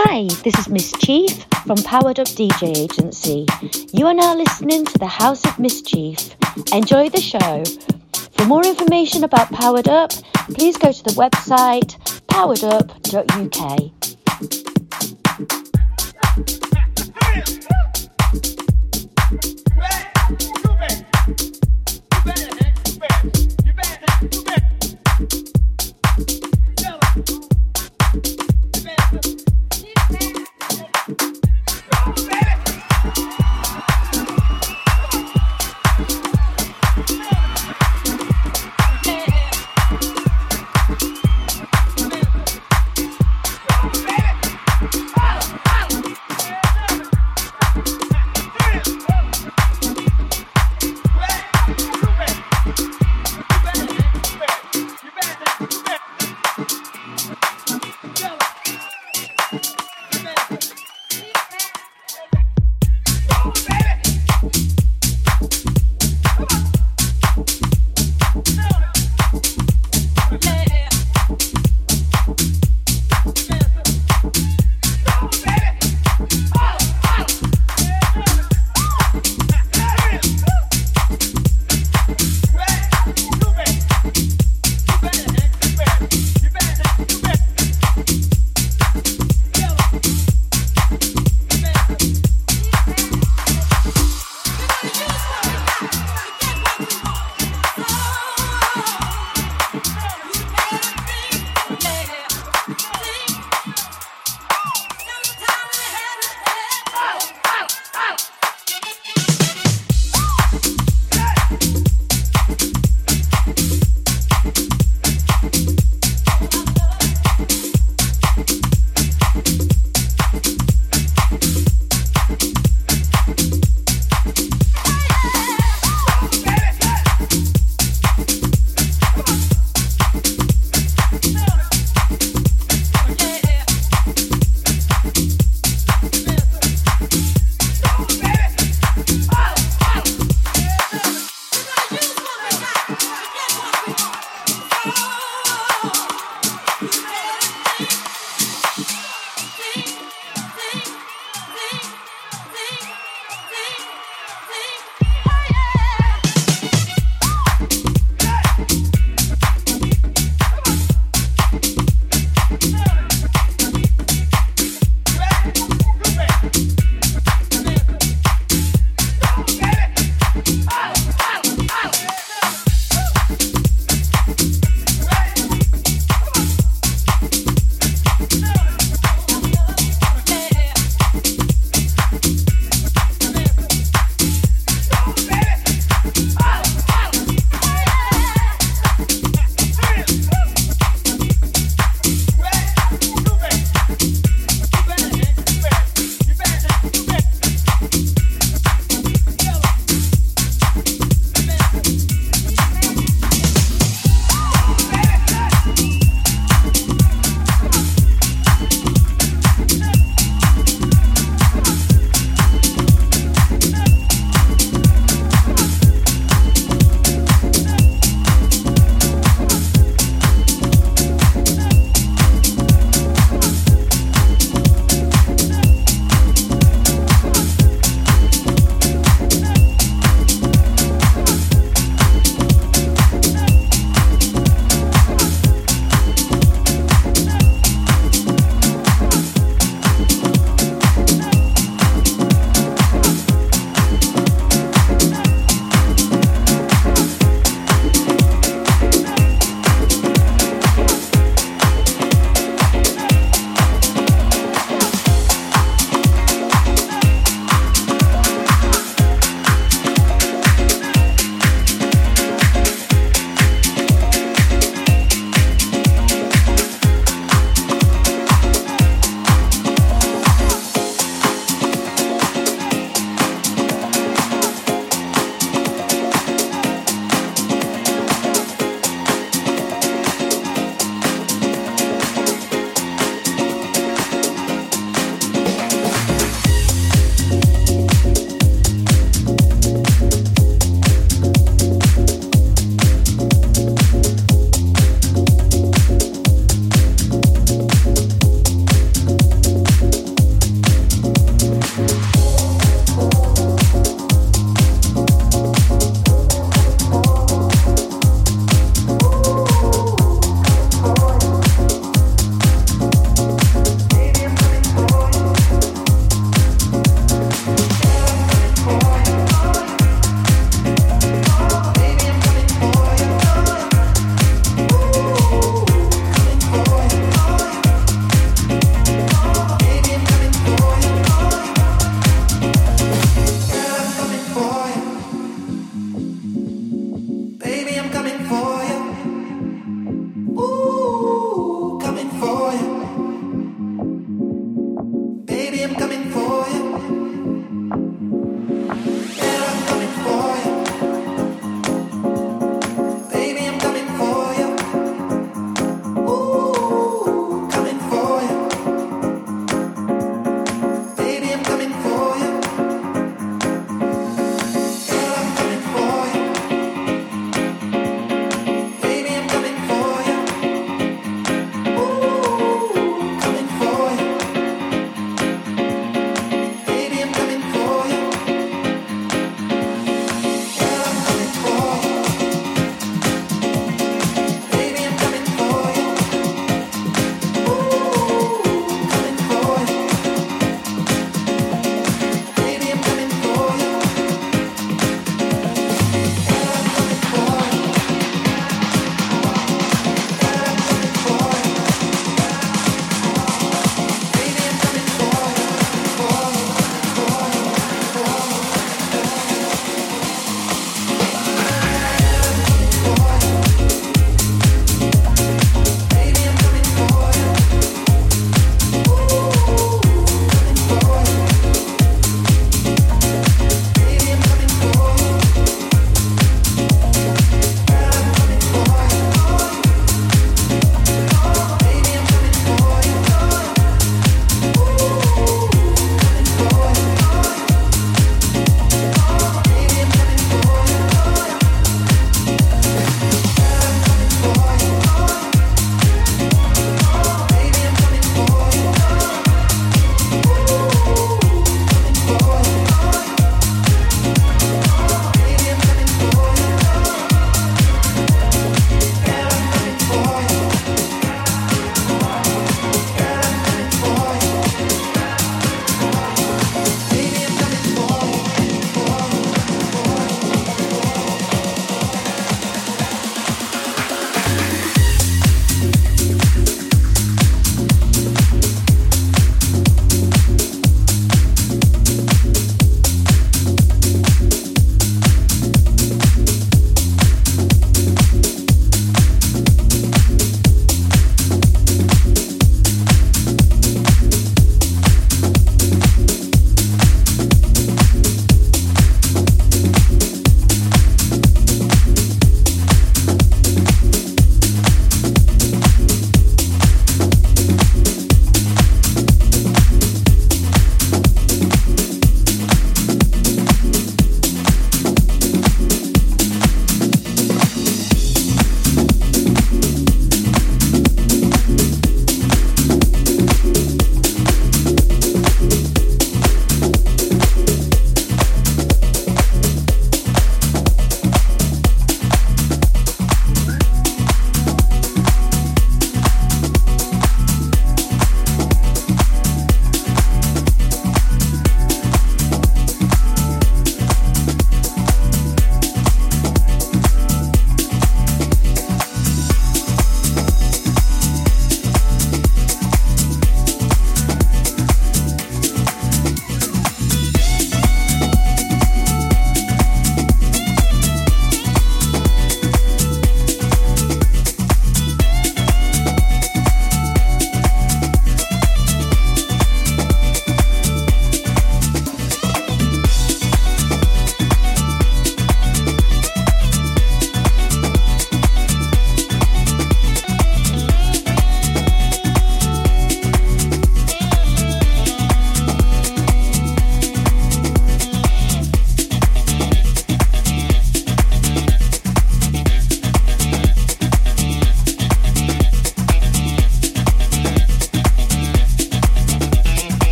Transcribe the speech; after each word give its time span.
Hi, 0.00 0.28
this 0.44 0.56
is 0.56 0.68
Miss 0.68 0.92
Chief 1.00 1.44
from 1.66 1.76
Powered 1.78 2.20
Up 2.20 2.28
DJ 2.28 2.76
Agency. 2.76 3.46
You 3.92 4.06
are 4.06 4.14
now 4.14 4.32
listening 4.32 4.84
to 4.84 4.96
the 4.96 5.08
House 5.08 5.44
of 5.44 5.58
Miss 5.58 5.82
Chief. 5.82 6.36
Enjoy 6.72 7.08
the 7.08 7.20
show. 7.20 7.64
For 8.36 8.44
more 8.44 8.64
information 8.64 9.24
about 9.24 9.50
Powered 9.50 9.88
Up, 9.88 10.12
please 10.54 10.78
go 10.78 10.92
to 10.92 11.02
the 11.02 11.10
website 11.10 11.98
poweredup.uk. 12.28 13.97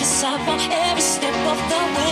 yourself 0.00 0.40
on 0.48 0.58
every 0.58 1.02
step 1.02 1.34
of 1.46 1.58
the 1.68 1.98
way. 1.98 2.11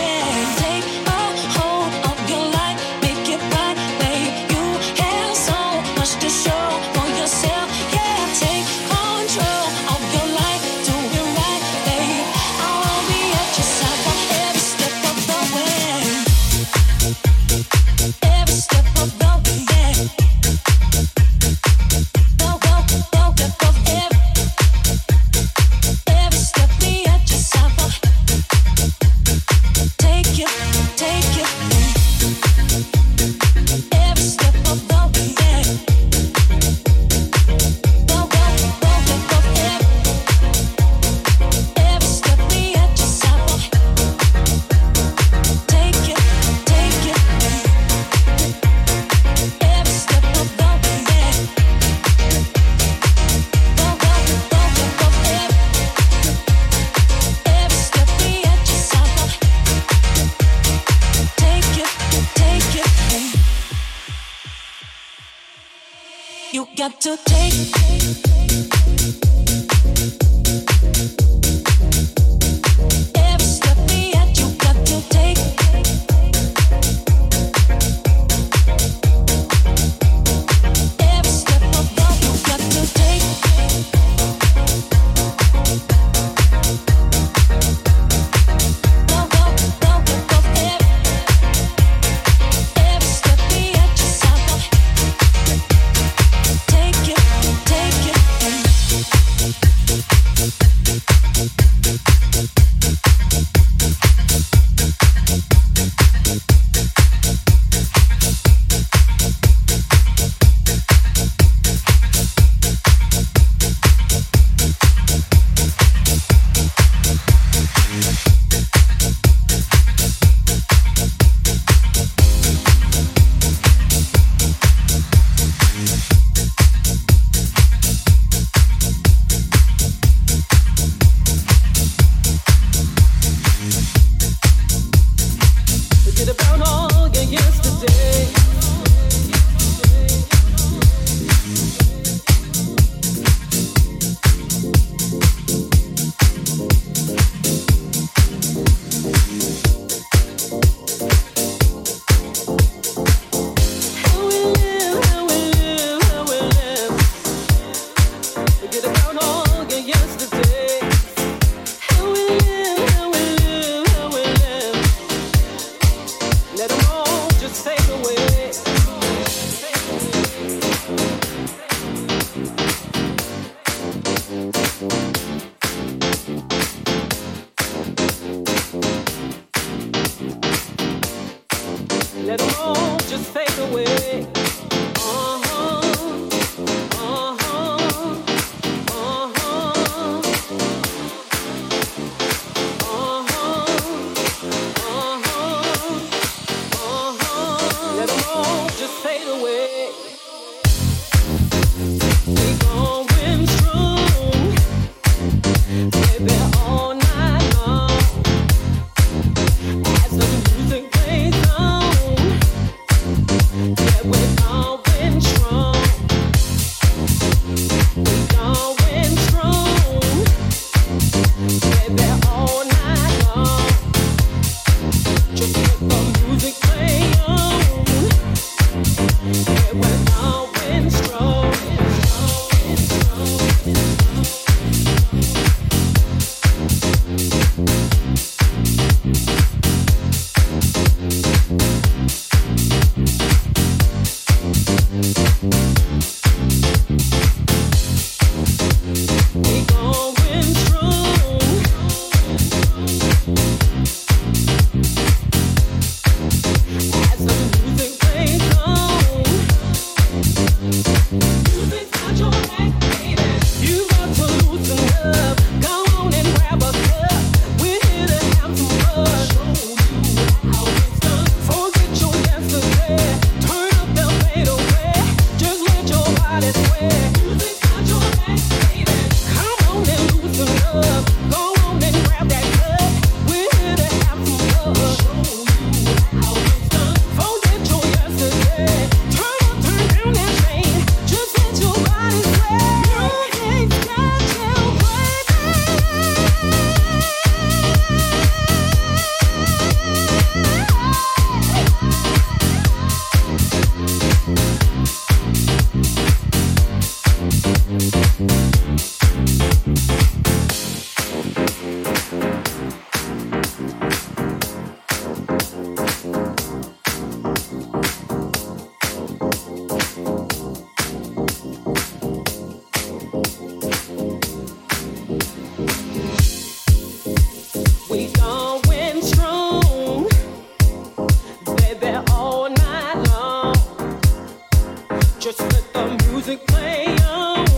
the 335.73 336.07
music 336.11 336.45
playing. 336.47 337.50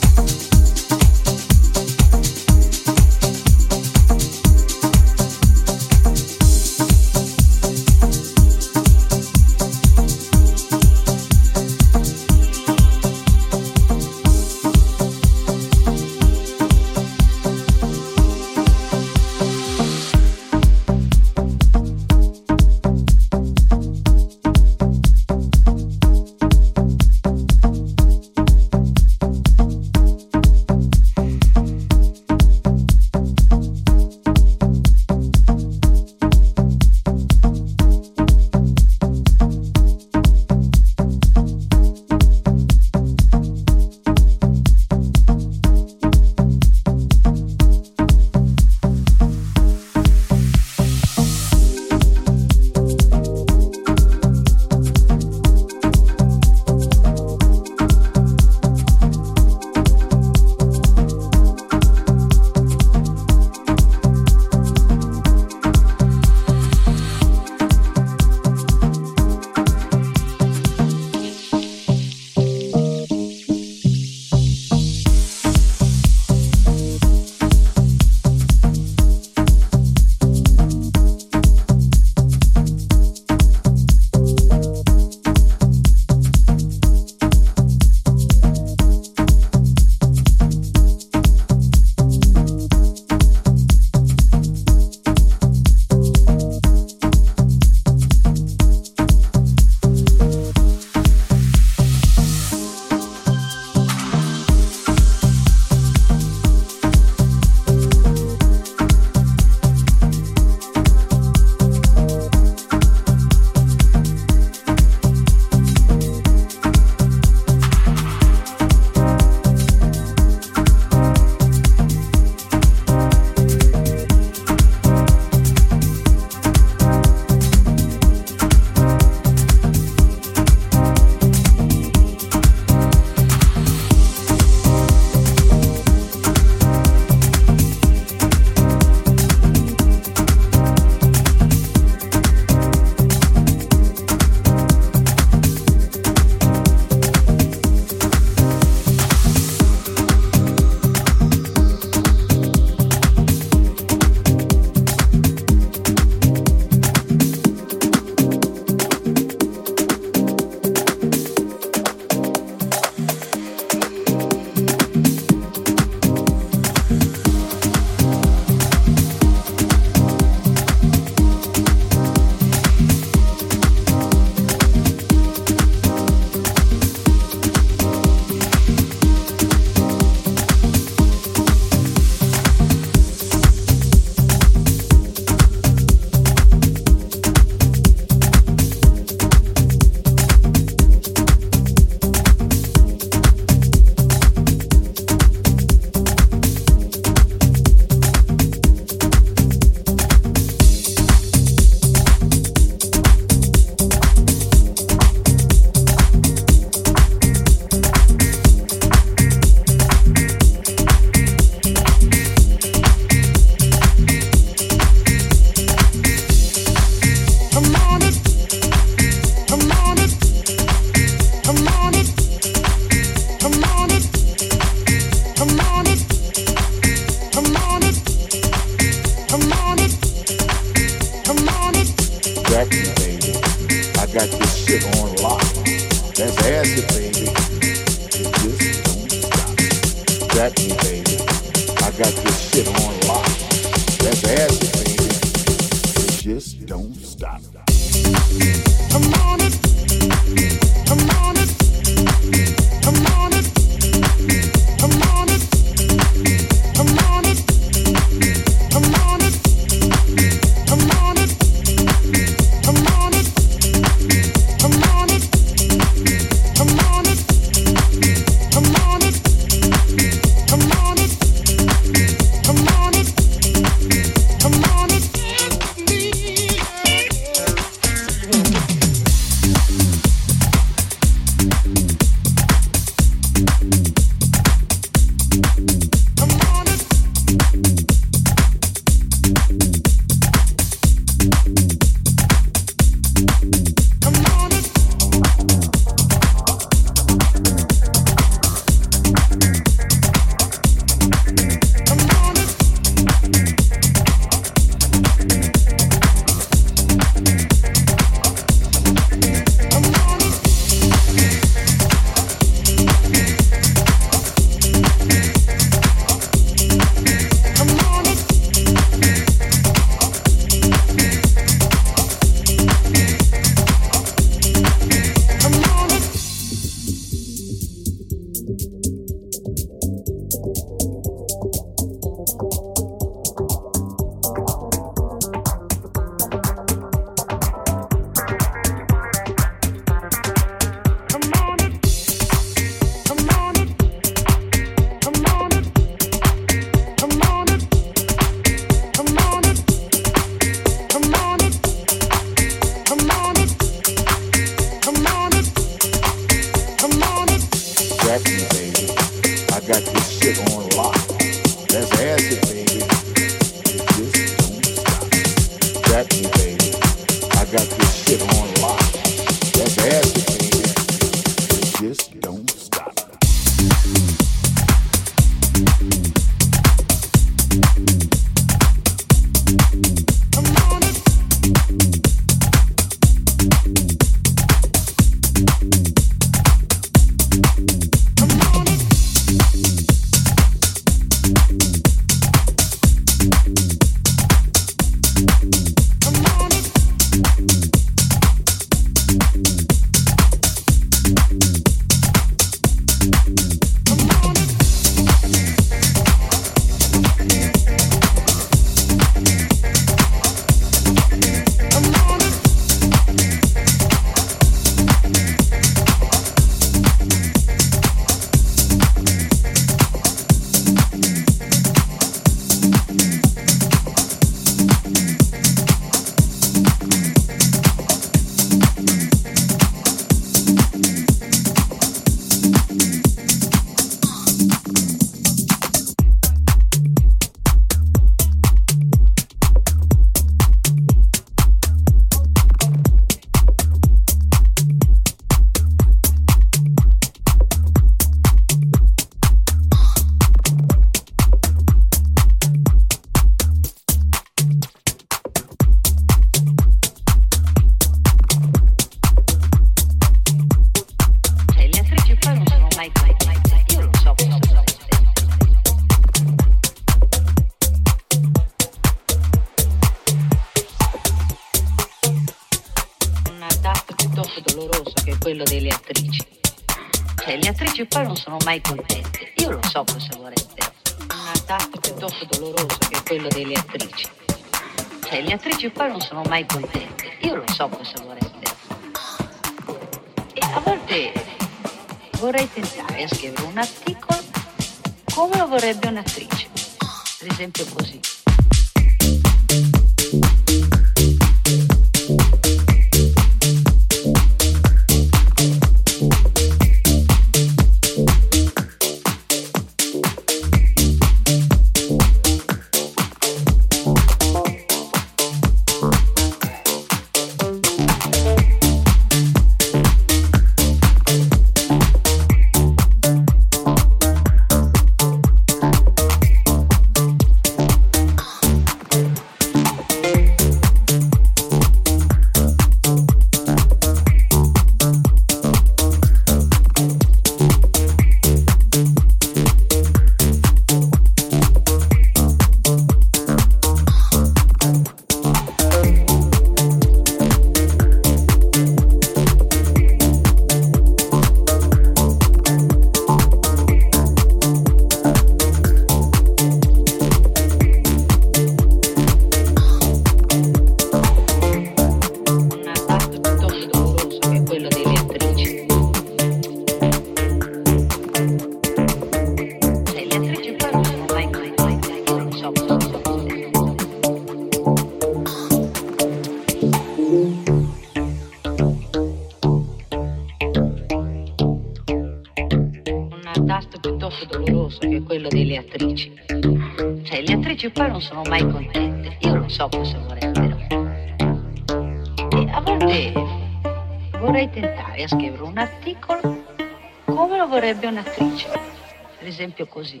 così. 599.74 600.00